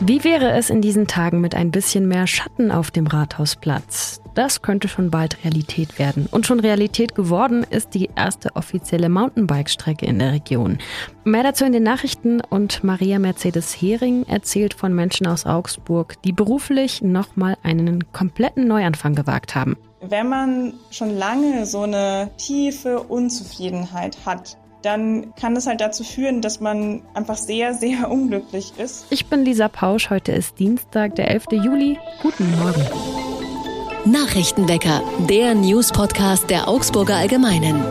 Wie 0.00 0.22
wäre 0.22 0.52
es 0.52 0.70
in 0.70 0.80
diesen 0.80 1.08
Tagen 1.08 1.40
mit 1.40 1.56
ein 1.56 1.72
bisschen 1.72 2.06
mehr 2.06 2.28
Schatten 2.28 2.70
auf 2.70 2.92
dem 2.92 3.08
Rathausplatz? 3.08 4.20
Das 4.34 4.62
könnte 4.62 4.86
schon 4.86 5.10
bald 5.10 5.42
Realität 5.44 5.98
werden. 5.98 6.28
Und 6.30 6.46
schon 6.46 6.60
Realität 6.60 7.16
geworden 7.16 7.66
ist 7.68 7.94
die 7.94 8.08
erste 8.14 8.54
offizielle 8.54 9.08
Mountainbike-Strecke 9.08 10.06
in 10.06 10.20
der 10.20 10.30
Region. 10.30 10.78
Mehr 11.24 11.42
dazu 11.42 11.64
in 11.64 11.72
den 11.72 11.82
Nachrichten 11.82 12.40
und 12.40 12.84
Maria 12.84 13.18
Mercedes 13.18 13.74
Hering 13.74 14.24
erzählt 14.28 14.72
von 14.72 14.94
Menschen 14.94 15.26
aus 15.26 15.46
Augsburg, 15.46 16.22
die 16.22 16.32
beruflich 16.32 17.02
nochmal 17.02 17.56
einen 17.64 18.12
kompletten 18.12 18.68
Neuanfang 18.68 19.16
gewagt 19.16 19.56
haben. 19.56 19.76
Wenn 20.00 20.28
man 20.28 20.74
schon 20.92 21.18
lange 21.18 21.66
so 21.66 21.80
eine 21.80 22.30
tiefe 22.36 23.00
Unzufriedenheit 23.00 24.16
hat, 24.24 24.56
dann 24.82 25.34
kann 25.34 25.56
es 25.56 25.66
halt 25.66 25.80
dazu 25.80 26.04
führen, 26.04 26.40
dass 26.40 26.60
man 26.60 27.02
einfach 27.14 27.36
sehr, 27.36 27.74
sehr 27.74 28.10
unglücklich 28.10 28.72
ist. 28.78 29.06
Ich 29.10 29.26
bin 29.26 29.44
Lisa 29.44 29.68
Pausch, 29.68 30.10
heute 30.10 30.32
ist 30.32 30.58
Dienstag, 30.58 31.16
der 31.16 31.30
11. 31.30 31.46
Juli. 31.52 31.98
Guten 32.22 32.50
Morgen. 32.58 32.86
Nachrichtenwecker, 34.04 35.02
der 35.28 35.54
News-Podcast 35.54 36.48
der 36.48 36.68
Augsburger 36.68 37.16
Allgemeinen. 37.16 37.82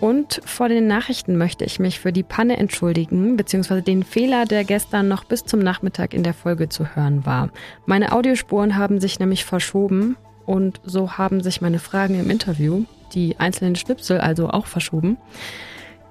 Und 0.00 0.42
vor 0.44 0.68
den 0.68 0.86
Nachrichten 0.86 1.36
möchte 1.36 1.64
ich 1.64 1.78
mich 1.78 1.98
für 1.98 2.12
die 2.12 2.22
Panne 2.22 2.58
entschuldigen, 2.58 3.36
beziehungsweise 3.36 3.82
den 3.82 4.02
Fehler, 4.02 4.44
der 4.44 4.64
gestern 4.64 5.08
noch 5.08 5.24
bis 5.24 5.44
zum 5.44 5.60
Nachmittag 5.60 6.12
in 6.12 6.22
der 6.22 6.34
Folge 6.34 6.68
zu 6.68 6.94
hören 6.94 7.24
war. 7.24 7.48
Meine 7.86 8.12
Audiospuren 8.12 8.76
haben 8.76 9.00
sich 9.00 9.18
nämlich 9.18 9.44
verschoben 9.44 10.16
und 10.46 10.80
so 10.84 11.12
haben 11.12 11.42
sich 11.42 11.62
meine 11.62 11.78
Fragen 11.78 12.20
im 12.20 12.28
Interview, 12.28 12.84
die 13.14 13.38
einzelnen 13.38 13.76
Schnipsel 13.76 14.18
also 14.18 14.50
auch 14.50 14.66
verschoben. 14.66 15.16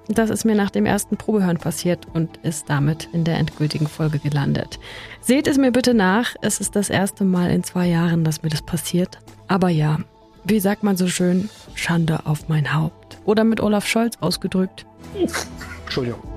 Das 0.08 0.28
ist 0.28 0.44
mir 0.44 0.54
nach 0.54 0.70
dem 0.70 0.84
ersten 0.84 1.16
Probehören 1.16 1.56
passiert 1.56 2.06
und 2.12 2.36
ist 2.38 2.68
damit 2.68 3.08
in 3.12 3.24
der 3.24 3.38
endgültigen 3.38 3.86
Folge 3.86 4.18
gelandet. 4.18 4.78
Seht 5.20 5.46
es 5.46 5.56
mir 5.56 5.72
bitte 5.72 5.94
nach, 5.94 6.34
es 6.42 6.60
ist 6.60 6.76
das 6.76 6.90
erste 6.90 7.24
Mal 7.24 7.50
in 7.50 7.64
zwei 7.64 7.86
Jahren, 7.86 8.22
dass 8.22 8.42
mir 8.42 8.50
das 8.50 8.60
passiert. 8.60 9.18
Aber 9.48 9.70
ja, 9.70 9.98
wie 10.44 10.60
sagt 10.60 10.82
man 10.82 10.96
so 10.98 11.08
schön, 11.08 11.48
Schande 11.74 12.26
auf 12.26 12.48
mein 12.48 12.74
Haupt. 12.74 13.18
Oder 13.24 13.44
mit 13.44 13.62
Olaf 13.62 13.86
Scholz 13.86 14.18
ausgedrückt. 14.20 14.84
Entschuldigung. 15.84 16.33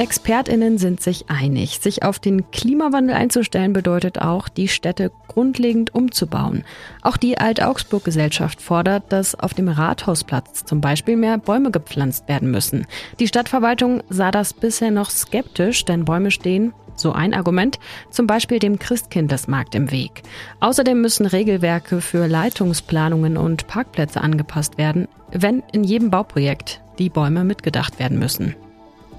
Expertinnen 0.00 0.78
sind 0.78 1.02
sich 1.02 1.28
einig. 1.28 1.80
Sich 1.80 2.04
auf 2.04 2.18
den 2.18 2.50
Klimawandel 2.52 3.14
einzustellen 3.14 3.74
bedeutet 3.74 4.18
auch, 4.18 4.48
die 4.48 4.66
Städte 4.66 5.12
grundlegend 5.28 5.94
umzubauen. 5.94 6.64
Auch 7.02 7.18
die 7.18 7.36
Alt-Augsburg-Gesellschaft 7.36 8.62
fordert, 8.62 9.12
dass 9.12 9.34
auf 9.34 9.52
dem 9.52 9.68
Rathausplatz 9.68 10.64
zum 10.64 10.80
Beispiel 10.80 11.18
mehr 11.18 11.36
Bäume 11.36 11.70
gepflanzt 11.70 12.28
werden 12.28 12.50
müssen. 12.50 12.86
Die 13.18 13.28
Stadtverwaltung 13.28 14.02
sah 14.08 14.30
das 14.30 14.54
bisher 14.54 14.90
noch 14.90 15.10
skeptisch, 15.10 15.84
denn 15.84 16.06
Bäume 16.06 16.30
stehen, 16.30 16.72
so 16.96 17.12
ein 17.12 17.34
Argument, 17.34 17.78
zum 18.08 18.26
Beispiel 18.26 18.58
dem 18.58 18.78
Christkindlesmarkt 18.78 19.74
im 19.74 19.90
Weg. 19.90 20.22
Außerdem 20.60 20.98
müssen 20.98 21.26
Regelwerke 21.26 22.00
für 22.00 22.26
Leitungsplanungen 22.26 23.36
und 23.36 23.66
Parkplätze 23.66 24.22
angepasst 24.22 24.78
werden, 24.78 25.08
wenn 25.30 25.62
in 25.72 25.84
jedem 25.84 26.10
Bauprojekt 26.10 26.80
die 26.98 27.10
Bäume 27.10 27.44
mitgedacht 27.44 27.98
werden 27.98 28.18
müssen. 28.18 28.56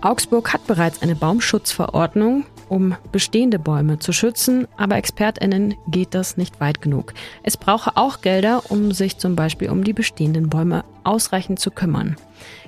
Augsburg 0.01 0.51
hat 0.51 0.65
bereits 0.65 1.03
eine 1.03 1.15
Baumschutzverordnung, 1.15 2.45
um 2.69 2.95
bestehende 3.11 3.59
Bäume 3.59 3.99
zu 3.99 4.13
schützen, 4.13 4.67
aber 4.75 4.95
ExpertInnen 4.95 5.75
geht 5.87 6.15
das 6.15 6.37
nicht 6.37 6.59
weit 6.59 6.81
genug. 6.81 7.13
Es 7.43 7.55
brauche 7.55 7.97
auch 7.97 8.21
Gelder, 8.21 8.63
um 8.69 8.93
sich 8.93 9.19
zum 9.19 9.35
Beispiel 9.35 9.69
um 9.69 9.83
die 9.83 9.93
bestehenden 9.93 10.49
Bäume 10.49 10.83
ausreichend 11.03 11.59
zu 11.59 11.69
kümmern. 11.69 12.15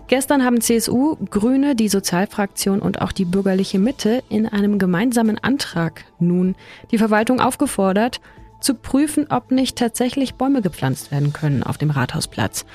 Gestern 0.07 0.45
haben 0.45 0.61
CSU, 0.61 1.15
Grüne, 1.31 1.75
die 1.75 1.89
Sozialfraktion 1.89 2.79
und 2.79 3.01
auch 3.01 3.11
die 3.11 3.25
bürgerliche 3.25 3.79
Mitte 3.79 4.23
in 4.29 4.47
einem 4.47 4.77
gemeinsamen 4.77 5.39
Antrag 5.39 6.05
nun 6.19 6.55
die 6.91 6.99
Verwaltung 6.99 7.39
aufgefordert, 7.39 8.21
zu 8.59 8.75
prüfen, 8.75 9.27
ob 9.29 9.51
nicht 9.51 9.77
tatsächlich 9.77 10.35
Bäume 10.35 10.61
gepflanzt 10.61 11.11
werden 11.11 11.33
können 11.33 11.63
auf 11.63 11.77
dem 11.77 11.89
Rathausplatz. 11.89 12.65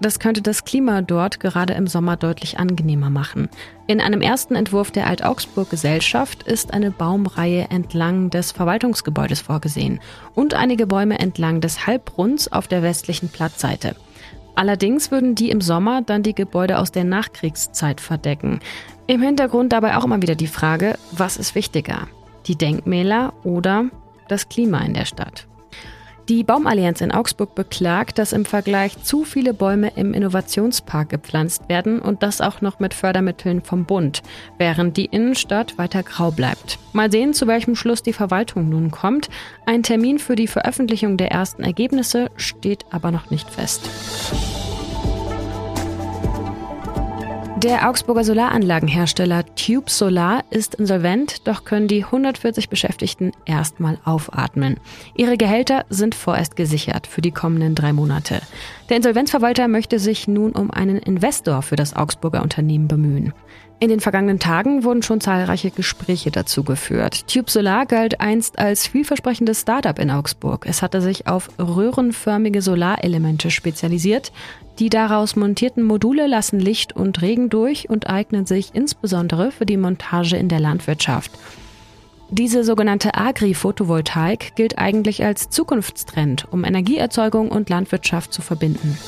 Das 0.00 0.20
könnte 0.20 0.42
das 0.42 0.64
Klima 0.64 1.02
dort 1.02 1.40
gerade 1.40 1.74
im 1.74 1.88
Sommer 1.88 2.16
deutlich 2.16 2.58
angenehmer 2.58 3.10
machen. 3.10 3.48
In 3.88 4.00
einem 4.00 4.20
ersten 4.20 4.54
Entwurf 4.54 4.92
der 4.92 5.08
Alt-Augsburg-Gesellschaft 5.08 6.44
ist 6.44 6.72
eine 6.72 6.92
Baumreihe 6.92 7.66
entlang 7.70 8.30
des 8.30 8.52
Verwaltungsgebäudes 8.52 9.40
vorgesehen 9.40 9.98
und 10.34 10.54
einige 10.54 10.86
Bäume 10.86 11.18
entlang 11.18 11.60
des 11.60 11.86
Halbrunds 11.86 12.52
auf 12.52 12.68
der 12.68 12.82
westlichen 12.82 13.28
Platzseite. 13.28 13.96
Allerdings 14.54 15.10
würden 15.10 15.34
die 15.34 15.50
im 15.50 15.60
Sommer 15.60 16.02
dann 16.02 16.22
die 16.22 16.34
Gebäude 16.34 16.78
aus 16.78 16.92
der 16.92 17.04
Nachkriegszeit 17.04 18.00
verdecken. 18.00 18.60
Im 19.08 19.22
Hintergrund 19.22 19.72
dabei 19.72 19.96
auch 19.96 20.04
immer 20.04 20.22
wieder 20.22 20.34
die 20.34 20.48
Frage, 20.48 20.96
was 21.12 21.36
ist 21.36 21.54
wichtiger? 21.54 22.08
Die 22.46 22.56
Denkmäler 22.56 23.32
oder 23.42 23.86
das 24.28 24.48
Klima 24.48 24.80
in 24.80 24.94
der 24.94 25.06
Stadt? 25.06 25.47
Die 26.28 26.44
Baumallianz 26.44 27.00
in 27.00 27.10
Augsburg 27.10 27.54
beklagt, 27.54 28.18
dass 28.18 28.34
im 28.34 28.44
Vergleich 28.44 29.02
zu 29.02 29.24
viele 29.24 29.54
Bäume 29.54 29.92
im 29.96 30.12
Innovationspark 30.12 31.08
gepflanzt 31.08 31.70
werden 31.70 32.00
und 32.00 32.22
das 32.22 32.42
auch 32.42 32.60
noch 32.60 32.80
mit 32.80 32.92
Fördermitteln 32.92 33.62
vom 33.62 33.86
Bund, 33.86 34.22
während 34.58 34.98
die 34.98 35.06
Innenstadt 35.06 35.78
weiter 35.78 36.02
grau 36.02 36.30
bleibt. 36.30 36.78
Mal 36.92 37.10
sehen, 37.10 37.32
zu 37.32 37.46
welchem 37.46 37.74
Schluss 37.74 38.02
die 38.02 38.12
Verwaltung 38.12 38.68
nun 38.68 38.90
kommt. 38.90 39.30
Ein 39.64 39.82
Termin 39.82 40.18
für 40.18 40.36
die 40.36 40.48
Veröffentlichung 40.48 41.16
der 41.16 41.30
ersten 41.30 41.64
Ergebnisse 41.64 42.30
steht 42.36 42.84
aber 42.90 43.10
noch 43.10 43.30
nicht 43.30 43.48
fest. 43.48 43.88
Der 47.62 47.88
Augsburger 47.88 48.22
Solaranlagenhersteller 48.22 49.44
Tube 49.56 49.90
Solar 49.90 50.44
ist 50.50 50.76
insolvent, 50.76 51.48
doch 51.48 51.64
können 51.64 51.88
die 51.88 52.04
140 52.04 52.68
Beschäftigten 52.68 53.32
erstmal 53.46 53.98
aufatmen. 54.04 54.78
Ihre 55.16 55.36
Gehälter 55.36 55.84
sind 55.88 56.14
vorerst 56.14 56.54
gesichert 56.54 57.08
für 57.08 57.20
die 57.20 57.32
kommenden 57.32 57.74
drei 57.74 57.92
Monate. 57.92 58.42
Der 58.88 58.98
Insolvenzverwalter 58.98 59.66
möchte 59.66 59.98
sich 59.98 60.28
nun 60.28 60.52
um 60.52 60.70
einen 60.70 60.98
Investor 60.98 61.62
für 61.62 61.74
das 61.74 61.96
Augsburger 61.96 62.42
Unternehmen 62.42 62.86
bemühen. 62.86 63.32
In 63.80 63.90
den 63.90 64.00
vergangenen 64.00 64.40
Tagen 64.40 64.82
wurden 64.82 65.02
schon 65.02 65.20
zahlreiche 65.20 65.70
Gespräche 65.70 66.32
dazu 66.32 66.64
geführt. 66.64 67.28
Tube 67.28 67.48
Solar 67.48 67.86
galt 67.86 68.20
einst 68.20 68.58
als 68.58 68.88
vielversprechendes 68.88 69.60
Startup 69.60 69.96
in 70.00 70.10
Augsburg. 70.10 70.66
Es 70.68 70.82
hatte 70.82 71.00
sich 71.00 71.28
auf 71.28 71.48
röhrenförmige 71.60 72.60
Solarelemente 72.60 73.52
spezialisiert. 73.52 74.32
Die 74.80 74.90
daraus 74.90 75.36
montierten 75.36 75.84
Module 75.84 76.26
lassen 76.26 76.58
Licht 76.58 76.94
und 76.94 77.22
Regen 77.22 77.50
durch 77.50 77.88
und 77.88 78.08
eignen 78.10 78.46
sich 78.46 78.70
insbesondere 78.74 79.52
für 79.52 79.66
die 79.66 79.76
Montage 79.76 80.36
in 80.36 80.48
der 80.48 80.60
Landwirtschaft. 80.60 81.30
Diese 82.30 82.64
sogenannte 82.64 83.14
Agri-Photovoltaik 83.14 84.56
gilt 84.56 84.76
eigentlich 84.76 85.24
als 85.24 85.50
Zukunftstrend, 85.50 86.46
um 86.50 86.64
Energieerzeugung 86.64 87.48
und 87.48 87.70
Landwirtschaft 87.70 88.32
zu 88.32 88.42
verbinden. 88.42 88.98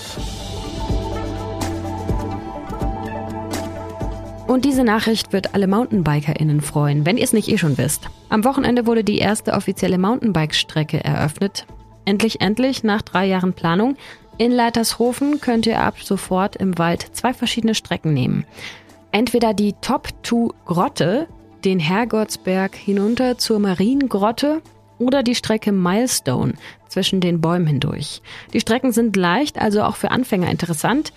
Und 4.50 4.64
diese 4.64 4.82
Nachricht 4.82 5.32
wird 5.32 5.54
alle 5.54 5.68
MountainbikerInnen 5.68 6.60
freuen, 6.60 7.06
wenn 7.06 7.16
ihr 7.16 7.22
es 7.22 7.32
nicht 7.32 7.46
eh 7.46 7.56
schon 7.56 7.78
wisst. 7.78 8.10
Am 8.30 8.42
Wochenende 8.42 8.84
wurde 8.84 9.04
die 9.04 9.18
erste 9.18 9.52
offizielle 9.52 9.96
Mountainbike-Strecke 9.96 11.04
eröffnet. 11.04 11.66
Endlich, 12.04 12.40
endlich, 12.40 12.82
nach 12.82 13.00
drei 13.00 13.26
Jahren 13.26 13.52
Planung. 13.52 13.96
In 14.38 14.50
Leitershofen 14.50 15.40
könnt 15.40 15.66
ihr 15.66 15.78
ab 15.78 16.02
sofort 16.02 16.56
im 16.56 16.78
Wald 16.78 17.10
zwei 17.12 17.32
verschiedene 17.32 17.76
Strecken 17.76 18.12
nehmen. 18.12 18.44
Entweder 19.12 19.54
die 19.54 19.74
Top 19.82 20.08
2 20.24 20.48
Grotte, 20.66 21.28
den 21.64 21.78
Herrgottsberg 21.78 22.74
hinunter 22.74 23.38
zur 23.38 23.60
Mariengrotte 23.60 24.62
oder 24.98 25.22
die 25.22 25.36
Strecke 25.36 25.70
Milestone 25.70 26.54
zwischen 26.88 27.20
den 27.20 27.40
Bäumen 27.40 27.68
hindurch. 27.68 28.20
Die 28.52 28.60
Strecken 28.60 28.90
sind 28.90 29.14
leicht, 29.14 29.60
also 29.60 29.84
auch 29.84 29.94
für 29.94 30.10
Anfänger 30.10 30.50
interessant. 30.50 31.12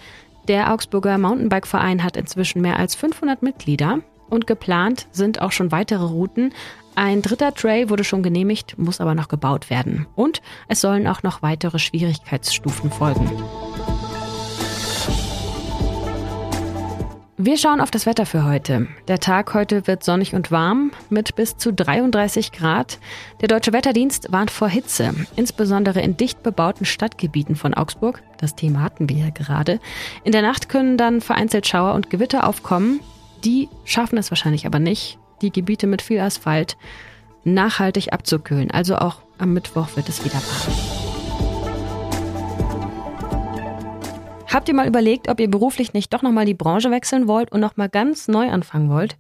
Der 0.48 0.74
Augsburger 0.74 1.18
Mountainbike-Verein 1.18 2.04
hat 2.04 2.18
inzwischen 2.18 2.62
mehr 2.62 2.78
als 2.78 2.96
500 2.96 3.42
Mitglieder 3.44 4.00
und 4.30 4.46
geplant 4.46 5.08
sind 5.12 5.42
auch 5.42 5.54
schon 5.54 5.72
weitere 5.72 6.04
Routen. 6.04 6.54
Ein 6.96 7.22
dritter 7.22 7.54
Tray 7.54 7.90
wurde 7.90 8.04
schon 8.04 8.24
genehmigt, 8.24 8.78
muss 8.78 9.00
aber 9.00 9.16
noch 9.16 9.30
gebaut 9.30 9.70
werden. 9.70 10.06
Und 10.16 10.42
es 10.68 10.82
sollen 10.82 11.08
auch 11.08 11.24
noch 11.24 11.42
weitere 11.42 11.80
Schwierigkeitsstufen 11.80 12.92
folgen. 12.92 13.32
Wir 17.38 17.58
schauen 17.58 17.82
auf 17.82 17.90
das 17.90 18.06
Wetter 18.06 18.28
für 18.28 18.46
heute. 18.46 18.88
Der 19.08 19.20
Tag 19.20 19.56
heute 19.56 19.88
wird 19.88 20.04
sonnig 20.04 20.36
und 20.36 20.52
warm 20.52 20.92
mit 21.10 21.36
bis 21.36 21.58
zu 21.58 21.74
33 21.74 22.52
Grad. 22.52 23.00
Der 23.42 23.48
Deutsche 23.48 23.74
Wetterdienst 23.74 24.32
warnt 24.32 24.52
vor 24.52 24.70
Hitze, 24.70 25.16
insbesondere 25.36 26.00
in 26.02 26.16
dicht 26.16 26.44
bebauten 26.44 26.86
Stadtgebieten 26.86 27.56
von 27.56 27.74
Augsburg. 27.74 28.22
Das 28.38 28.56
Thema 28.56 28.84
hatten 28.84 29.10
wir 29.10 29.18
ja 29.18 29.30
gerade. 29.32 29.80
In 30.24 30.32
der 30.32 30.44
Nacht 30.44 30.70
können 30.70 30.96
dann 30.96 31.22
vereinzelt 31.22 31.66
Schauer 31.66 31.96
und 31.96 32.12
Gewitter 32.12 32.48
aufkommen. 32.48 33.00
Die 33.44 33.68
schaffen 33.84 34.20
es 34.20 34.30
wahrscheinlich 34.30 34.68
aber 34.68 34.78
nicht, 34.78 35.18
die 35.42 35.52
Gebiete 35.52 35.88
mit 35.88 36.04
viel 36.04 36.20
Asphalt 36.20 36.78
nachhaltig 37.44 38.14
abzukühlen. 38.14 38.70
Also 38.70 38.98
auch 38.98 39.24
am 39.40 39.54
Mittwoch 39.54 39.96
wird 39.96 40.08
es 40.08 40.24
wieder 40.24 40.36
warm. 40.36 41.03
Habt 44.54 44.68
ihr 44.68 44.76
mal 44.76 44.88
überlegt, 44.88 45.30
ob 45.30 45.40
ihr 45.40 45.50
beruflich 45.50 45.94
nicht 45.94 46.14
doch 46.14 46.22
nochmal 46.22 46.46
die 46.46 46.54
Branche 46.54 46.92
wechseln 46.92 47.28
wollt 47.28 47.52
und 47.52 47.60
nochmal 47.60 47.90
ganz 47.90 48.28
neu 48.28 48.52
anfangen 48.52 48.88
wollt? 48.88 49.18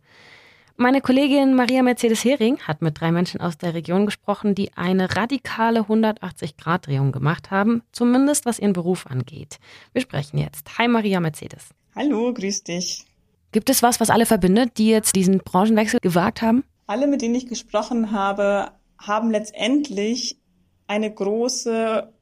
Meine 0.78 1.02
Kollegin 1.02 1.56
Maria 1.56 1.82
Mercedes 1.82 2.24
Hering 2.24 2.60
hat 2.60 2.84
mit 2.84 3.02
drei 3.02 3.12
Menschen 3.12 3.42
aus 3.42 3.58
der 3.58 3.74
Region 3.74 4.06
gesprochen, 4.06 4.54
die 4.54 4.72
eine 4.76 5.16
radikale 5.16 5.82
180-Grad-Drehung 5.82 7.12
gemacht 7.12 7.50
haben, 7.50 7.82
zumindest 7.92 8.46
was 8.46 8.60
ihren 8.60 8.74
Beruf 8.74 9.08
angeht. 9.08 9.58
Wir 9.92 10.04
sprechen 10.04 10.38
jetzt. 10.38 10.78
Hi 10.78 10.88
Maria 10.88 11.20
Mercedes. 11.20 11.70
Hallo, 11.96 12.32
grüß 12.32 12.64
dich. 12.66 13.04
Gibt 13.52 13.72
es 13.72 13.82
was, 13.82 14.00
was 14.00 14.12
alle 14.12 14.28
verbindet, 14.28 14.78
die 14.78 14.90
jetzt 14.90 15.16
diesen 15.16 15.40
Branchenwechsel 15.40 16.00
gewagt 16.00 16.44
haben? 16.44 16.64
Alle, 16.86 17.08
mit 17.08 17.24
denen 17.24 17.34
ich 17.34 17.48
gesprochen 17.48 18.12
habe, 18.12 18.70
haben 19.00 19.32
letztendlich 19.32 20.38
eine 20.86 21.12
große 21.12 22.14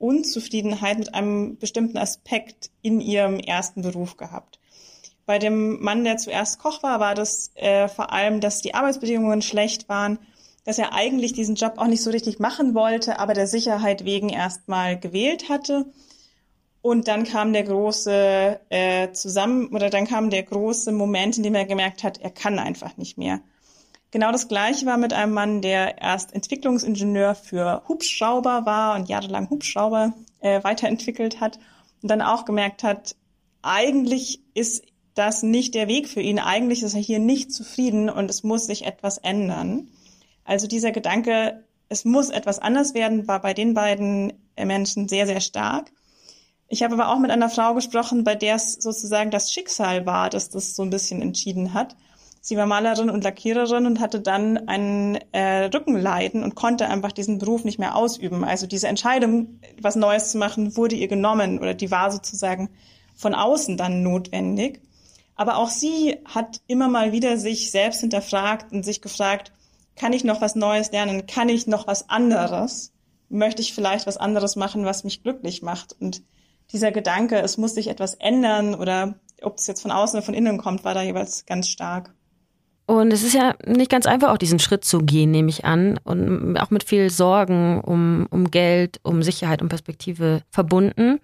Unzufriedenheit 0.00 0.98
mit 0.98 1.14
einem 1.14 1.58
bestimmten 1.58 1.98
Aspekt 1.98 2.70
in 2.82 3.00
ihrem 3.00 3.38
ersten 3.38 3.82
Beruf 3.82 4.16
gehabt. 4.16 4.58
Bei 5.26 5.38
dem 5.38 5.80
Mann, 5.80 6.02
der 6.02 6.16
zuerst 6.16 6.58
Koch 6.58 6.82
war, 6.82 6.98
war 6.98 7.14
das 7.14 7.52
äh, 7.54 7.86
vor 7.86 8.12
allem, 8.12 8.40
dass 8.40 8.62
die 8.62 8.74
Arbeitsbedingungen 8.74 9.42
schlecht 9.42 9.88
waren, 9.88 10.18
dass 10.64 10.78
er 10.78 10.92
eigentlich 10.92 11.32
diesen 11.32 11.54
Job 11.54 11.74
auch 11.76 11.86
nicht 11.86 12.02
so 12.02 12.10
richtig 12.10 12.38
machen 12.38 12.74
wollte, 12.74 13.18
aber 13.18 13.34
der 13.34 13.46
Sicherheit 13.46 14.04
wegen 14.04 14.28
erstmal 14.28 14.98
gewählt 14.98 15.48
hatte. 15.48 15.86
Und 16.82 17.08
dann 17.08 17.24
kam 17.24 17.52
der 17.52 17.64
große 17.64 18.60
äh, 18.70 19.12
zusammen 19.12 19.68
oder 19.68 19.90
dann 19.90 20.06
kam 20.06 20.30
der 20.30 20.42
große 20.42 20.92
Moment, 20.92 21.36
in 21.36 21.42
dem 21.42 21.54
er 21.54 21.66
gemerkt 21.66 22.02
hat, 22.02 22.18
er 22.18 22.30
kann 22.30 22.58
einfach 22.58 22.96
nicht 22.96 23.18
mehr. 23.18 23.40
Genau 24.10 24.32
das 24.32 24.48
Gleiche 24.48 24.86
war 24.86 24.96
mit 24.96 25.12
einem 25.12 25.32
Mann, 25.32 25.62
der 25.62 26.00
erst 26.00 26.34
Entwicklungsingenieur 26.34 27.34
für 27.34 27.82
Hubschrauber 27.88 28.66
war 28.66 28.96
und 28.96 29.08
jahrelang 29.08 29.48
Hubschrauber 29.50 30.14
äh, 30.40 30.62
weiterentwickelt 30.64 31.40
hat 31.40 31.58
und 32.02 32.10
dann 32.10 32.22
auch 32.22 32.44
gemerkt 32.44 32.82
hat, 32.82 33.14
eigentlich 33.62 34.40
ist 34.54 34.84
das 35.14 35.42
nicht 35.42 35.74
der 35.74 35.86
Weg 35.86 36.08
für 36.08 36.20
ihn. 36.20 36.38
Eigentlich 36.38 36.82
ist 36.82 36.94
er 36.94 37.00
hier 37.00 37.18
nicht 37.18 37.52
zufrieden 37.52 38.08
und 38.08 38.30
es 38.30 38.42
muss 38.42 38.66
sich 38.66 38.86
etwas 38.86 39.18
ändern. 39.18 39.88
Also 40.44 40.66
dieser 40.66 40.92
Gedanke, 40.92 41.64
es 41.88 42.04
muss 42.04 42.30
etwas 42.30 42.58
anders 42.58 42.94
werden, 42.94 43.28
war 43.28 43.40
bei 43.40 43.54
den 43.54 43.74
beiden 43.74 44.32
Menschen 44.56 45.08
sehr, 45.08 45.26
sehr 45.26 45.40
stark. 45.40 45.92
Ich 46.68 46.82
habe 46.82 46.94
aber 46.94 47.08
auch 47.08 47.18
mit 47.18 47.30
einer 47.30 47.50
Frau 47.50 47.74
gesprochen, 47.74 48.24
bei 48.24 48.34
der 48.34 48.54
es 48.54 48.74
sozusagen 48.74 49.30
das 49.30 49.52
Schicksal 49.52 50.06
war, 50.06 50.30
dass 50.30 50.50
das 50.50 50.74
so 50.74 50.82
ein 50.82 50.90
bisschen 50.90 51.20
entschieden 51.20 51.74
hat. 51.74 51.96
Sie 52.42 52.56
war 52.56 52.64
Malerin 52.64 53.10
und 53.10 53.22
Lackiererin 53.22 53.84
und 53.84 54.00
hatte 54.00 54.20
dann 54.20 54.66
ein 54.66 55.18
äh, 55.32 55.66
Rückenleiden 55.66 56.42
und 56.42 56.54
konnte 56.54 56.88
einfach 56.88 57.12
diesen 57.12 57.38
Beruf 57.38 57.64
nicht 57.64 57.78
mehr 57.78 57.96
ausüben. 57.96 58.44
Also 58.44 58.66
diese 58.66 58.88
Entscheidung, 58.88 59.60
was 59.80 59.94
Neues 59.94 60.30
zu 60.30 60.38
machen, 60.38 60.74
wurde 60.76 60.96
ihr 60.96 61.08
genommen 61.08 61.58
oder 61.58 61.74
die 61.74 61.90
war 61.90 62.10
sozusagen 62.10 62.70
von 63.14 63.34
außen 63.34 63.76
dann 63.76 64.02
notwendig. 64.02 64.80
Aber 65.36 65.58
auch 65.58 65.68
sie 65.68 66.16
hat 66.24 66.62
immer 66.66 66.88
mal 66.88 67.12
wieder 67.12 67.36
sich 67.36 67.70
selbst 67.70 68.00
hinterfragt 68.00 68.72
und 68.72 68.84
sich 68.84 69.02
gefragt, 69.02 69.52
kann 69.96 70.14
ich 70.14 70.24
noch 70.24 70.40
was 70.40 70.54
Neues 70.54 70.92
lernen? 70.92 71.26
Kann 71.26 71.50
ich 71.50 71.66
noch 71.66 71.86
was 71.86 72.08
anderes? 72.08 72.92
Möchte 73.28 73.60
ich 73.60 73.74
vielleicht 73.74 74.06
was 74.06 74.16
anderes 74.16 74.56
machen, 74.56 74.86
was 74.86 75.04
mich 75.04 75.22
glücklich 75.22 75.60
macht? 75.60 75.94
Und 76.00 76.22
dieser 76.72 76.90
Gedanke, 76.90 77.38
es 77.38 77.58
muss 77.58 77.74
sich 77.74 77.88
etwas 77.88 78.14
ändern 78.14 78.74
oder 78.74 79.14
ob 79.42 79.58
es 79.58 79.66
jetzt 79.66 79.82
von 79.82 79.90
außen 79.90 80.18
oder 80.18 80.24
von 80.24 80.34
innen 80.34 80.58
kommt, 80.58 80.84
war 80.84 80.94
da 80.94 81.02
jeweils 81.02 81.44
ganz 81.44 81.68
stark. 81.68 82.14
Und 82.90 83.12
es 83.12 83.22
ist 83.22 83.34
ja 83.34 83.54
nicht 83.64 83.88
ganz 83.88 84.04
einfach, 84.06 84.30
auch 84.30 84.36
diesen 84.36 84.58
Schritt 84.58 84.84
zu 84.84 84.98
gehen, 84.98 85.30
nehme 85.30 85.48
ich 85.48 85.64
an. 85.64 86.00
Und 86.02 86.56
auch 86.56 86.70
mit 86.70 86.82
viel 86.82 87.08
Sorgen 87.08 87.80
um, 87.82 88.26
um 88.32 88.50
Geld, 88.50 88.98
um 89.04 89.22
Sicherheit, 89.22 89.62
um 89.62 89.68
Perspektive 89.68 90.42
verbunden. 90.50 91.20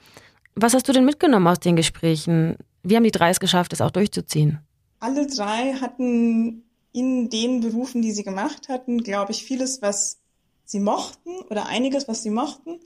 Was 0.54 0.74
hast 0.74 0.88
du 0.88 0.92
denn 0.92 1.04
mitgenommen 1.04 1.48
aus 1.48 1.58
den 1.58 1.74
Gesprächen? 1.74 2.54
Wie 2.84 2.94
haben 2.94 3.02
die 3.02 3.10
drei 3.10 3.30
es 3.30 3.40
geschafft, 3.40 3.72
es 3.72 3.80
auch 3.80 3.90
durchzuziehen? 3.90 4.60
Alle 5.00 5.26
drei 5.26 5.72
hatten 5.80 6.62
in 6.92 7.30
den 7.30 7.62
Berufen, 7.62 8.00
die 8.00 8.12
sie 8.12 8.22
gemacht 8.22 8.68
hatten, 8.68 9.02
glaube 9.02 9.32
ich, 9.32 9.42
vieles, 9.42 9.82
was 9.82 10.20
sie 10.64 10.78
mochten 10.78 11.30
oder 11.50 11.66
einiges, 11.66 12.06
was 12.06 12.22
sie 12.22 12.30
mochten, 12.30 12.78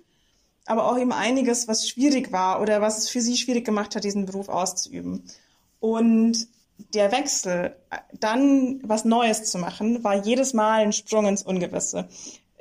aber 0.65 0.91
auch 0.91 0.99
eben 0.99 1.13
einiges, 1.13 1.69
was 1.69 1.87
schwierig 1.87 2.33
war 2.33 2.63
oder 2.63 2.81
was 2.81 2.97
es 2.97 3.11
für 3.11 3.21
sie 3.21 3.37
schwierig 3.37 3.67
gemacht 3.67 3.95
hat, 3.95 4.05
diesen 4.05 4.25
Beruf 4.25 4.49
auszuüben. 4.49 5.23
Und 5.81 6.49
der 6.95 7.13
Wechsel, 7.13 7.77
dann 8.19 8.81
was 8.83 9.05
Neues 9.05 9.45
zu 9.45 9.59
machen, 9.59 10.03
war 10.05 10.25
jedes 10.25 10.53
Mal 10.53 10.83
ein 10.83 10.93
Sprung 10.93 11.27
ins 11.27 11.43
Ungewisse. 11.43 12.09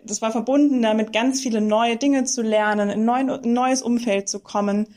Das 0.04 0.22
war 0.22 0.32
verbunden 0.32 0.82
damit, 0.82 1.12
ganz 1.14 1.42
viele 1.42 1.62
neue 1.62 1.98
Dinge 1.98 2.24
zu 2.24 2.42
lernen, 2.42 2.90
in 2.90 3.10
ein 3.10 3.42
neues 3.44 3.82
Umfeld 3.82 4.30
zu 4.30 4.40
kommen 4.40 4.88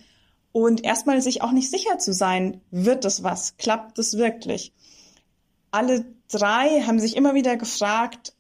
und 0.53 0.85
erstmal 0.85 1.21
sich 1.23 1.43
auch 1.43 1.53
nicht 1.53 1.71
sicher 1.71 1.99
zu 1.99 2.13
sein, 2.13 2.61
wird 2.71 3.05
es 3.05 3.23
was, 3.23 3.57
klappt 3.57 3.99
es 3.99 4.17
wirklich. 4.17 4.73
Alle 5.71 6.05
drei 6.31 6.83
haben 6.83 7.01
sich 7.01 7.17
immer 7.17 7.35
wieder 7.35 7.57
gefragt, 7.57 8.35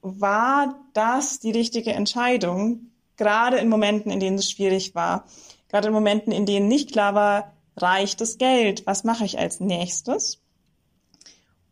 war 0.00 0.80
das 0.94 1.38
die 1.38 1.50
richtige 1.50 1.92
Entscheidung, 1.92 2.90
gerade 3.16 3.58
in 3.58 3.68
Momenten, 3.68 4.10
in 4.10 4.20
denen 4.20 4.38
es 4.38 4.50
schwierig 4.50 4.94
war, 4.94 5.26
gerade 5.68 5.88
in 5.88 5.94
Momenten, 5.94 6.32
in 6.32 6.46
denen 6.46 6.68
nicht 6.68 6.92
klar 6.92 7.14
war, 7.14 7.53
reicht 7.76 8.20
das 8.20 8.38
Geld? 8.38 8.86
Was 8.86 9.04
mache 9.04 9.24
ich 9.24 9.38
als 9.38 9.60
nächstes? 9.60 10.40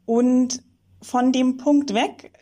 Und 0.05 0.63
von 1.01 1.33
dem 1.33 1.57
Punkt 1.57 1.95
weg 1.95 2.33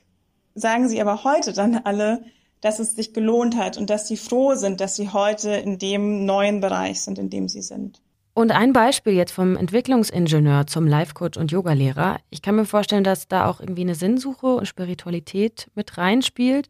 sagen 0.54 0.88
sie 0.88 1.00
aber 1.00 1.24
heute 1.24 1.52
dann 1.52 1.76
alle, 1.76 2.24
dass 2.60 2.78
es 2.78 2.94
sich 2.94 3.14
gelohnt 3.14 3.56
hat 3.56 3.78
und 3.78 3.90
dass 3.90 4.06
sie 4.06 4.16
froh 4.16 4.54
sind, 4.54 4.80
dass 4.80 4.96
sie 4.96 5.08
heute 5.10 5.50
in 5.50 5.78
dem 5.78 6.26
neuen 6.26 6.60
Bereich 6.60 7.00
sind, 7.00 7.18
in 7.18 7.30
dem 7.30 7.48
sie 7.48 7.62
sind. 7.62 8.02
Und 8.32 8.52
ein 8.52 8.72
Beispiel 8.72 9.14
jetzt 9.14 9.32
vom 9.32 9.56
Entwicklungsingenieur 9.56 10.66
zum 10.66 10.86
Life-Coach 10.86 11.38
und 11.38 11.50
Yogalehrer. 11.50 12.18
Ich 12.30 12.42
kann 12.42 12.56
mir 12.56 12.64
vorstellen, 12.64 13.04
dass 13.04 13.28
da 13.28 13.46
auch 13.46 13.60
irgendwie 13.60 13.82
eine 13.82 13.94
Sinnsuche 13.94 14.54
und 14.54 14.66
Spiritualität 14.66 15.70
mit 15.74 15.98
reinspielt. 15.98 16.68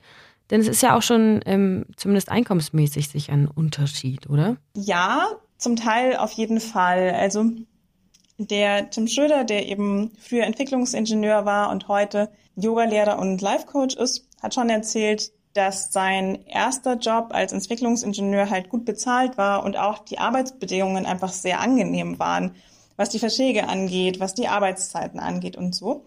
Denn 0.51 0.61
es 0.61 0.69
ist 0.69 0.83
ja 0.83 0.97
auch 0.97 1.03
schon 1.03 1.41
ähm, 1.45 1.85
zumindest 1.97 2.29
einkommensmäßig 2.29 3.09
sich 3.09 3.31
ein 3.31 3.47
Unterschied, 3.47 4.29
oder? 4.29 4.57
Ja, 4.75 5.29
zum 5.61 5.77
Teil 5.77 6.17
auf 6.17 6.33
jeden 6.33 6.61
Fall. 6.61 7.15
Also 7.15 7.45
der 8.39 8.91
Tim 8.91 9.07
Schröder, 9.07 9.45
der 9.45 9.69
eben 9.69 10.13
früher 10.19 10.45
Entwicklungsingenieur 10.45 11.45
war 11.45 11.71
und 11.71 11.89
heute 11.89 12.31
Yogalehrer 12.57 13.19
und 13.19 13.41
Life 13.41 13.67
Coach 13.67 13.95
ist, 13.97 14.27
hat 14.43 14.55
schon 14.55 14.71
erzählt, 14.71 15.33
dass 15.53 15.93
sein 15.93 16.47
erster 16.47 16.95
Job 16.95 17.29
als 17.31 17.53
Entwicklungsingenieur 17.53 18.49
halt 18.51 18.69
gut 18.69 18.85
bezahlt 18.85 19.37
war 19.37 19.65
und 19.65 19.77
auch 19.77 19.99
die 19.99 20.19
Arbeitsbedingungen 20.19 21.07
einfach 21.07 21.33
sehr 21.33 21.61
angenehm 21.61 22.19
waren, 22.19 22.55
was 22.97 23.11
die 23.11 23.19
Verträge 23.19 23.69
angeht, 23.69 24.21
was 24.21 24.35
die 24.35 24.49
Arbeitszeiten 24.49 25.21
angeht 25.21 25.57
und 25.57 25.75
so. 25.75 26.05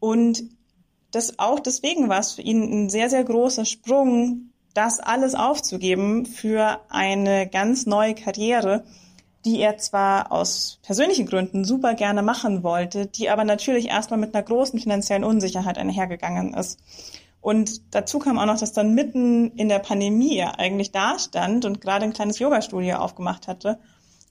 Und 0.00 0.44
das 1.10 1.38
auch 1.38 1.60
deswegen 1.60 2.08
war 2.08 2.20
es 2.20 2.32
für 2.32 2.42
ihn 2.42 2.62
ein 2.62 2.88
sehr, 2.90 3.10
sehr 3.10 3.24
großer 3.24 3.64
Sprung, 3.64 4.50
das 4.76 5.00
alles 5.00 5.34
aufzugeben 5.34 6.26
für 6.26 6.80
eine 6.88 7.48
ganz 7.48 7.86
neue 7.86 8.14
Karriere, 8.14 8.84
die 9.44 9.60
er 9.60 9.78
zwar 9.78 10.32
aus 10.32 10.80
persönlichen 10.82 11.26
Gründen 11.26 11.64
super 11.64 11.94
gerne 11.94 12.22
machen 12.22 12.62
wollte, 12.62 13.06
die 13.06 13.30
aber 13.30 13.44
natürlich 13.44 13.88
erstmal 13.88 14.18
mit 14.18 14.34
einer 14.34 14.44
großen 14.44 14.78
finanziellen 14.80 15.24
Unsicherheit 15.24 15.78
einhergegangen 15.78 16.54
ist. 16.54 16.80
Und 17.40 17.94
dazu 17.94 18.18
kam 18.18 18.38
auch 18.38 18.46
noch, 18.46 18.58
dass 18.58 18.72
dann 18.72 18.94
mitten 18.94 19.52
in 19.52 19.68
der 19.68 19.78
Pandemie 19.78 20.36
er 20.36 20.58
eigentlich 20.58 20.90
dastand 20.90 21.64
und 21.64 21.80
gerade 21.80 22.04
ein 22.04 22.12
kleines 22.12 22.40
Yoga-Studio 22.40 22.96
aufgemacht 22.96 23.46
hatte 23.46 23.78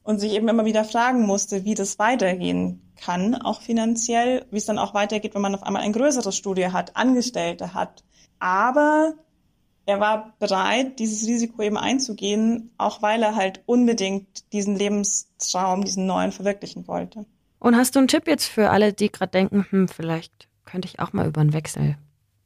und 0.03 0.19
sich 0.19 0.33
eben 0.33 0.49
immer 0.49 0.65
wieder 0.65 0.83
fragen 0.83 1.25
musste, 1.25 1.63
wie 1.63 1.75
das 1.75 1.97
weitergehen 1.97 2.93
kann, 3.01 3.35
auch 3.35 3.61
finanziell, 3.61 4.45
wie 4.51 4.57
es 4.57 4.65
dann 4.65 4.77
auch 4.77 4.93
weitergeht, 4.93 5.33
wenn 5.33 5.41
man 5.41 5.55
auf 5.55 5.63
einmal 5.63 5.81
ein 5.81 5.93
größeres 5.93 6.35
Studio 6.35 6.73
hat, 6.73 6.95
Angestellte 6.97 7.73
hat. 7.73 8.03
Aber 8.39 9.13
er 9.85 9.99
war 9.99 10.33
bereit, 10.39 10.99
dieses 10.99 11.27
Risiko 11.27 11.61
eben 11.61 11.77
einzugehen, 11.77 12.71
auch 12.77 13.01
weil 13.01 13.21
er 13.21 13.35
halt 13.35 13.61
unbedingt 13.65 14.51
diesen 14.51 14.75
Lebenstraum, 14.75 15.85
diesen 15.85 16.07
neuen 16.07 16.31
verwirklichen 16.31 16.87
wollte. 16.87 17.25
Und 17.59 17.75
hast 17.75 17.95
du 17.95 17.99
einen 17.99 18.07
Tipp 18.07 18.27
jetzt 18.27 18.47
für 18.47 18.69
alle, 18.69 18.93
die 18.93 19.11
gerade 19.11 19.31
denken, 19.31 19.65
hm, 19.69 19.87
vielleicht 19.87 20.47
könnte 20.65 20.87
ich 20.87 20.99
auch 20.99 21.13
mal 21.13 21.27
über 21.27 21.41
einen 21.41 21.53
Wechsel 21.53 21.97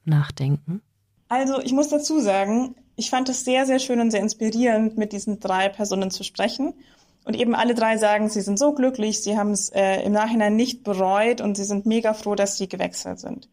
nachdenken? 0.06 0.82
Also 1.30 1.60
ich 1.62 1.74
muss 1.74 1.90
dazu 1.90 2.20
sagen, 2.20 2.76
ich 2.96 3.10
fand 3.10 3.30
es 3.30 3.46
sehr, 3.46 3.66
sehr 3.66 3.80
schön 3.80 4.02
und 4.02 4.12
sehr 4.12 4.22
inspirierend, 4.22 4.98
mit 4.98 5.14
diesen 5.14 5.40
drei 5.40 5.70
Personen 5.70 6.12
zu 6.12 6.24
sprechen. 6.24 6.74
Und 7.24 7.36
eben 7.36 7.54
alle 7.54 7.76
drei 7.76 7.98
sagen, 7.98 8.30
sie 8.30 8.42
sind 8.42 8.58
so 8.58 8.74
glücklich, 8.74 9.22
sie 9.22 9.38
haben 9.38 9.52
es 9.52 9.70
äh, 9.70 10.02
im 10.02 10.12
Nachhinein 10.12 10.56
nicht 10.56 10.84
bereut 10.84 11.42
und 11.42 11.56
sie 11.56 11.64
sind 11.64 11.86
mega 11.86 12.14
froh, 12.14 12.36
dass 12.36 12.58
sie 12.58 12.68
gewechselt 12.68 13.20
sind. 13.20 13.50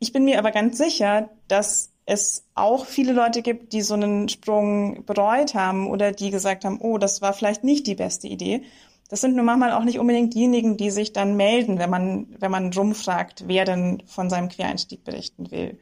Ich 0.00 0.12
bin 0.12 0.24
mir 0.24 0.38
aber 0.38 0.50
ganz 0.50 0.78
sicher, 0.78 1.30
dass 1.48 1.91
es 2.04 2.44
auch 2.54 2.86
viele 2.86 3.12
Leute 3.12 3.42
gibt, 3.42 3.72
die 3.72 3.82
so 3.82 3.94
einen 3.94 4.28
Sprung 4.28 5.04
bereut 5.04 5.54
haben 5.54 5.88
oder 5.88 6.12
die 6.12 6.30
gesagt 6.30 6.64
haben, 6.64 6.80
oh, 6.80 6.98
das 6.98 7.22
war 7.22 7.32
vielleicht 7.32 7.64
nicht 7.64 7.86
die 7.86 7.94
beste 7.94 8.26
Idee. 8.26 8.62
Das 9.08 9.20
sind 9.20 9.36
nun 9.36 9.44
manchmal 9.44 9.72
auch 9.72 9.84
nicht 9.84 9.98
unbedingt 9.98 10.34
diejenigen, 10.34 10.76
die 10.76 10.90
sich 10.90 11.12
dann 11.12 11.36
melden, 11.36 11.78
wenn 11.78 11.90
man, 11.90 12.26
wenn 12.38 12.50
man 12.50 12.72
rumfragt, 12.72 13.44
wer 13.46 13.64
denn 13.64 14.02
von 14.06 14.30
seinem 14.30 14.48
Quereinstieg 14.48 15.04
berichten 15.04 15.50
will. 15.50 15.78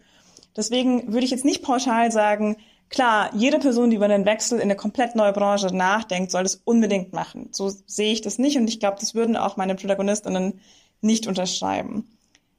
Deswegen 0.57 1.13
würde 1.13 1.25
ich 1.25 1.31
jetzt 1.31 1.45
nicht 1.45 1.63
pauschal 1.63 2.11
sagen, 2.11 2.57
klar, 2.89 3.31
jede 3.35 3.61
Person, 3.61 3.91
die 3.91 3.97
über 3.97 4.07
einen 4.07 4.27
Wechsel 4.27 4.59
in 4.59 4.65
eine 4.65 4.77
komplett 4.77 5.15
neue 5.15 5.33
Branche 5.33 5.75
nachdenkt, 5.75 6.33
soll 6.33 6.43
das 6.43 6.57
unbedingt 6.65 7.13
machen. 7.13 7.49
So 7.53 7.71
sehe 7.87 8.13
ich 8.13 8.21
das 8.21 8.39
nicht 8.39 8.57
und 8.57 8.69
ich 8.69 8.81
glaube, 8.81 8.99
das 8.99 9.15
würden 9.15 9.37
auch 9.37 9.57
meine 9.57 9.77
Protagonistinnen 9.77 10.61
nicht 11.01 11.27
unterschreiben. 11.27 12.11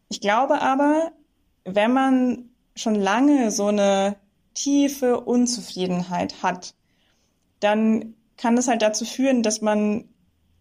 Ich 0.07 0.21
glaube 0.21 0.61
aber, 0.61 1.11
wenn 1.65 1.91
man 1.93 2.50
schon 2.75 2.95
lange 2.95 3.51
so 3.51 3.67
eine 3.67 4.15
tiefe 4.53 5.19
Unzufriedenheit 5.19 6.43
hat, 6.43 6.73
dann 7.59 8.15
kann 8.37 8.55
das 8.55 8.67
halt 8.67 8.81
dazu 8.81 9.05
führen, 9.05 9.43
dass 9.43 9.61
man 9.61 10.05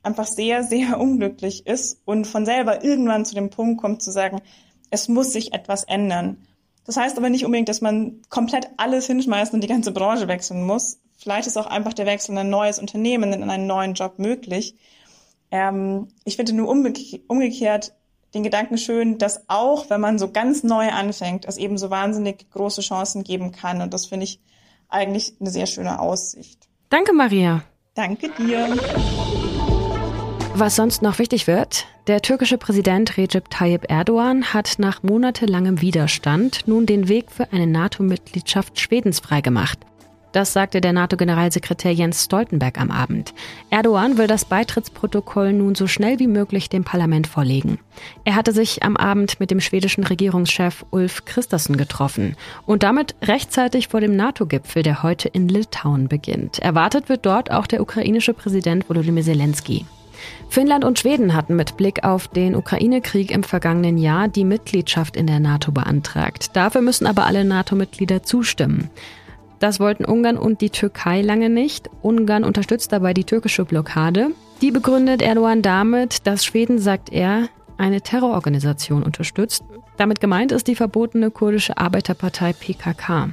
einfach 0.02 0.26
sehr, 0.26 0.62
sehr 0.62 1.00
unglücklich 1.00 1.66
ist 1.66 2.00
und 2.04 2.26
von 2.26 2.44
selber 2.44 2.84
irgendwann 2.84 3.24
zu 3.24 3.34
dem 3.34 3.50
Punkt 3.50 3.80
kommt 3.80 4.02
zu 4.02 4.10
sagen, 4.10 4.40
es 4.90 5.08
muss 5.08 5.32
sich 5.32 5.52
etwas 5.52 5.84
ändern. 5.84 6.46
Das 6.84 6.96
heißt 6.96 7.16
aber 7.16 7.30
nicht 7.30 7.44
unbedingt, 7.44 7.68
dass 7.68 7.80
man 7.80 8.22
komplett 8.28 8.68
alles 8.76 9.06
hinschmeißen 9.06 9.54
und 9.54 9.60
die 9.60 9.68
ganze 9.68 9.92
Branche 9.92 10.28
wechseln 10.28 10.64
muss. 10.64 10.98
Vielleicht 11.16 11.46
ist 11.46 11.56
auch 11.56 11.66
einfach 11.66 11.92
der 11.92 12.06
Wechsel 12.06 12.32
in 12.32 12.38
ein 12.38 12.50
neues 12.50 12.78
Unternehmen, 12.78 13.32
in 13.32 13.48
einen 13.48 13.66
neuen 13.66 13.94
Job 13.94 14.18
möglich. 14.18 14.74
Ähm, 15.50 16.08
ich 16.24 16.36
finde 16.36 16.54
nur 16.54 16.68
umgekehrt 16.68 17.92
den 18.34 18.42
Gedanken 18.42 18.78
schön, 18.78 19.18
dass 19.18 19.49
auch 19.49 19.90
wenn 19.90 20.00
man 20.00 20.18
so 20.18 20.30
ganz 20.30 20.62
neu 20.62 20.88
anfängt, 20.90 21.44
es 21.44 21.56
eben 21.56 21.78
so 21.78 21.90
wahnsinnig 21.90 22.50
große 22.50 22.80
Chancen 22.80 23.25
geben 23.25 23.52
kann. 23.52 23.80
Und 23.80 23.92
das 23.92 24.06
finde 24.06 24.25
ich 24.25 24.40
eigentlich 24.88 25.34
eine 25.40 25.50
sehr 25.50 25.66
schöne 25.66 26.00
Aussicht. 26.00 26.68
Danke, 26.88 27.12
Maria. 27.12 27.62
Danke 27.94 28.30
dir. 28.30 28.76
Was 30.54 30.76
sonst 30.76 31.02
noch 31.02 31.18
wichtig 31.18 31.46
wird, 31.46 31.87
der 32.06 32.22
türkische 32.22 32.58
Präsident 32.58 33.16
Recep 33.16 33.50
Tayyip 33.50 33.88
Erdogan 33.88 34.52
hat 34.52 34.75
nach 34.78 35.02
monatelangem 35.02 35.80
Widerstand 35.80 36.66
nun 36.66 36.87
den 36.87 37.08
Weg 37.08 37.30
für 37.30 37.52
eine 37.52 37.66
NATO-Mitgliedschaft 37.66 38.80
Schwedens 38.80 39.20
freigemacht. 39.20 39.78
Das 40.32 40.52
sagte 40.52 40.80
der 40.80 40.92
NATO-Generalsekretär 40.92 41.92
Jens 41.92 42.25
Stoltenberg 42.25 42.80
am 42.80 42.90
Abend. 42.90 43.34
Erdogan 43.70 44.16
will 44.16 44.28
das 44.28 44.44
Beitrittsprotokoll 44.44 45.52
nun 45.52 45.75
so 45.75 45.88
schnell 45.88 46.18
wie 46.20 46.28
möglich 46.28 46.68
dem 46.68 46.84
Parlament 46.84 47.26
vorlegen. 47.26 47.78
Er 48.25 48.37
hatte 48.37 48.52
sich 48.52 48.84
am 48.84 48.96
Abend 48.96 49.40
mit 49.40 49.50
dem 49.50 49.60
schwedischen 49.60 50.04
Regierungschef 50.04 50.84
Ulf 50.90 51.25
Christensen 51.25 51.76
getroffen 51.76 52.37
und 52.64 52.84
damit 52.84 53.16
rechtzeitig 53.22 53.88
vor 53.88 54.00
dem 54.00 54.14
NATO-Gipfel, 54.14 54.84
der 54.84 55.02
heute 55.02 55.28
in 55.28 55.49
Litauen 55.49 56.08
beginnt. 56.08 56.60
Erwartet 56.60 57.08
wird 57.08 57.26
dort 57.26 57.50
auch 57.50 57.66
der 57.66 57.80
ukrainische 57.80 58.32
Präsident 58.32 58.88
Volodymyr 58.88 59.25
Zelensky. 59.25 59.84
Finnland 60.49 60.84
und 60.84 60.99
Schweden 60.99 61.34
hatten 61.34 61.56
mit 61.56 61.76
Blick 61.76 62.04
auf 62.04 62.28
den 62.28 62.54
Ukraine-Krieg 62.54 63.30
im 63.30 63.42
vergangenen 63.42 63.99
Jahr 63.99 64.28
die 64.28 64.44
Mitgliedschaft 64.44 65.16
in 65.16 65.26
der 65.26 65.40
NATO 65.40 65.72
beantragt. 65.72 66.50
Dafür 66.54 66.82
müssen 66.82 67.06
aber 67.06 67.26
alle 67.26 67.44
NATO-Mitglieder 67.44 68.22
zustimmen. 68.22 68.90
Das 69.60 69.78
wollten 69.78 70.06
Ungarn 70.06 70.38
und 70.38 70.62
die 70.62 70.70
Türkei 70.70 71.20
lange 71.20 71.50
nicht. 71.50 71.90
Ungarn 72.02 72.44
unterstützt 72.44 72.92
dabei 72.92 73.14
die 73.14 73.24
türkische 73.24 73.64
Blockade. 73.66 74.30
Die 74.62 74.70
begründet 74.70 75.22
Erdogan 75.22 75.62
damit, 75.62 76.26
dass 76.26 76.44
Schweden, 76.44 76.78
sagt 76.78 77.12
er, 77.12 77.48
eine 77.76 78.00
Terrororganisation 78.00 79.02
unterstützt. 79.02 79.62
Damit 79.98 80.20
gemeint 80.20 80.50
ist 80.50 80.66
die 80.66 80.74
verbotene 80.74 81.30
kurdische 81.30 81.76
Arbeiterpartei 81.76 82.54
PKK. 82.54 83.30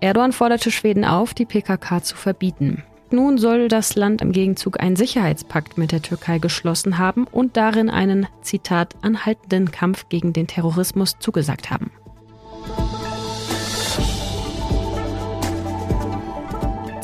Erdogan 0.00 0.32
forderte 0.32 0.70
Schweden 0.70 1.04
auf, 1.04 1.34
die 1.34 1.46
PKK 1.46 2.02
zu 2.02 2.16
verbieten. 2.16 2.84
Nun 3.10 3.38
soll 3.38 3.66
das 3.66 3.96
Land 3.96 4.22
im 4.22 4.30
Gegenzug 4.30 4.80
einen 4.80 4.94
Sicherheitspakt 4.94 5.78
mit 5.78 5.90
der 5.90 6.00
Türkei 6.00 6.38
geschlossen 6.38 6.98
haben 6.98 7.26
und 7.26 7.56
darin 7.56 7.90
einen, 7.90 8.28
Zitat, 8.40 8.94
anhaltenden 9.02 9.72
Kampf 9.72 10.08
gegen 10.08 10.32
den 10.32 10.46
Terrorismus 10.46 11.16
zugesagt 11.18 11.70
haben. 11.70 11.90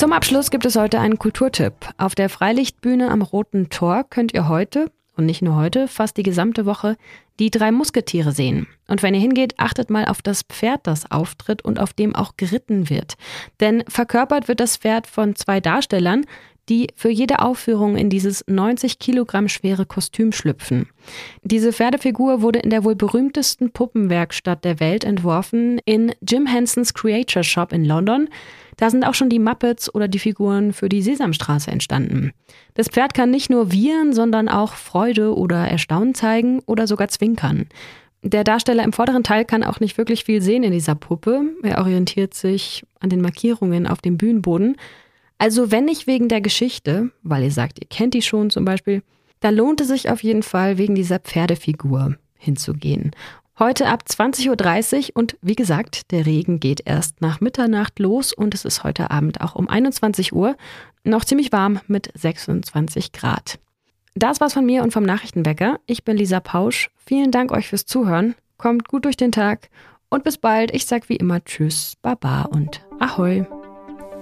Zum 0.07 0.13
Abschluss 0.13 0.53
gibt 0.53 0.65
es 0.65 0.77
heute 0.77 1.01
einen 1.01 1.19
Kulturtipp. 1.19 1.75
Auf 1.99 2.15
der 2.15 2.29
Freilichtbühne 2.29 3.11
am 3.11 3.23
Roten 3.23 3.71
Tor 3.71 4.05
könnt 4.09 4.33
ihr 4.35 4.49
heute, 4.49 4.93
und 5.17 5.27
nicht 5.27 5.43
nur 5.43 5.57
heute, 5.57 5.89
fast 5.89 6.17
die 6.17 6.23
gesamte 6.23 6.65
Woche, 6.65 6.97
die 7.41 7.51
drei 7.51 7.73
Musketiere 7.73 8.31
sehen. 8.31 8.69
Und 8.87 9.03
wenn 9.03 9.15
ihr 9.15 9.21
hingeht, 9.21 9.59
achtet 9.59 9.91
mal 9.91 10.05
auf 10.05 10.23
das 10.23 10.45
Pferd, 10.45 10.87
das 10.87 11.11
auftritt 11.11 11.65
und 11.65 11.81
auf 11.81 11.93
dem 11.93 12.15
auch 12.15 12.37
geritten 12.37 12.89
wird. 12.89 13.15
Denn 13.59 13.83
verkörpert 13.89 14.47
wird 14.47 14.61
das 14.61 14.77
Pferd 14.77 15.09
von 15.09 15.35
zwei 15.35 15.59
Darstellern, 15.59 16.25
die 16.69 16.89
für 16.95 17.11
jede 17.11 17.41
Aufführung 17.41 17.97
in 17.97 18.09
dieses 18.09 18.45
90 18.47 19.01
Kilogramm 19.01 19.49
schwere 19.49 19.87
Kostüm 19.87 20.31
schlüpfen. 20.31 20.89
Diese 21.43 21.73
Pferdefigur 21.73 22.43
wurde 22.43 22.61
in 22.61 22.71
der 22.71 22.85
wohl 22.85 22.95
berühmtesten 22.95 23.73
Puppenwerkstatt 23.73 24.65
der 24.65 24.79
Welt 24.79 25.03
entworfen, 25.03 25.81
in 25.85 26.13
Jim 26.23 26.47
Hensons 26.47 26.95
Creature 26.95 27.45
Shop 27.45 27.73
in 27.73 27.85
London. 27.85 28.29
Da 28.77 28.91
sind 28.91 29.05
auch 29.05 29.15
schon 29.15 29.31
die 29.31 29.39
Muppets 29.39 29.93
oder 29.95 30.07
die 30.07 30.19
Figuren 30.19 30.73
für 30.73 30.89
die 30.89 31.03
Sesamstraße 31.03 31.71
entstanden. 31.71 32.33
Das 32.75 32.89
Pferd 32.89 33.15
kann 33.15 33.31
nicht 33.31 33.49
nur 33.49 33.73
wiehern, 33.73 34.13
sondern 34.13 34.49
auch 34.49 34.75
Freude 34.75 35.35
oder 35.35 35.67
Erstaunen 35.67 36.15
zeigen 36.15 36.61
oder 36.67 36.87
sogar 36.87 37.09
zwinkern. 37.09 37.67
Der 38.23 38.45
Darsteller 38.45 38.83
im 38.83 38.93
vorderen 38.93 39.23
Teil 39.23 39.45
kann 39.45 39.65
auch 39.65 39.81
nicht 39.81 39.99
wirklich 39.99 40.25
viel 40.25 40.43
sehen 40.43 40.63
in 40.63 40.73
dieser 40.73 40.95
Puppe. 40.95 41.43
Er 41.63 41.79
orientiert 41.79 42.35
sich 42.35 42.85
an 43.01 43.09
den 43.09 43.21
Markierungen 43.21 43.87
auf 43.87 44.01
dem 44.01 44.19
Bühnenboden. 44.19 44.77
Also 45.39 45.71
wenn 45.71 45.85
nicht 45.85 46.07
wegen 46.07 46.29
der 46.29 46.41
Geschichte, 46.41 47.11
weil 47.23 47.45
ihr 47.45 47.51
sagt, 47.51 47.79
ihr 47.79 47.89
kennt 47.89 48.15
die 48.15 48.23
schon 48.23 48.51
zum 48.51 48.65
Beispiel, 48.65 49.03
da 49.41 49.51
lohnt 49.51 49.81
es 49.81 49.89
sich 49.89 50.11
auf 50.11 50.23
jeden 50.23 50.43
Fall 50.43 50.77
wegen 50.77 50.95
dieser 50.95 51.19
Pferdefigur 51.19 52.17
hinzugehen. 52.37 53.13
Heute 53.59 53.87
ab 53.89 54.05
20.30 54.07 55.09
Uhr 55.09 55.11
und 55.15 55.39
wie 55.41 55.55
gesagt, 55.55 56.11
der 56.11 56.27
Regen 56.27 56.61
geht 56.61 56.83
erst 56.85 57.23
nach 57.23 57.41
Mitternacht 57.41 57.99
los 57.99 58.35
und 58.35 58.53
es 58.53 58.67
ist 58.67 58.85
heute 58.85 59.11
Abend 59.11 59.41
auch 59.41 59.55
um 59.55 59.67
21 59.67 60.35
Uhr 60.35 60.57
noch 61.05 61.25
ziemlich 61.25 61.53
warm 61.53 61.81
mit 61.87 62.11
26 62.15 63.13
Grad. 63.13 63.59
Das 64.15 64.41
war's 64.43 64.53
von 64.53 64.67
mir 64.67 64.83
und 64.83 64.93
vom 64.93 65.05
Nachrichtenwecker. 65.05 65.79
Ich 65.87 66.05
bin 66.05 66.19
Lisa 66.19 66.41
Pausch. 66.41 66.91
Vielen 66.97 67.31
Dank 67.31 67.51
euch 67.51 67.69
fürs 67.69 67.87
Zuhören. 67.87 68.35
Kommt 68.59 68.89
gut 68.89 69.07
durch 69.07 69.17
den 69.17 69.33
Tag 69.33 69.71
und 70.11 70.23
bis 70.23 70.37
bald. 70.37 70.75
Ich 70.75 70.85
sag 70.85 71.09
wie 71.09 71.17
immer 71.17 71.43
Tschüss, 71.43 71.95
Baba 72.03 72.43
und 72.43 72.87
Ahoi. 72.99 73.47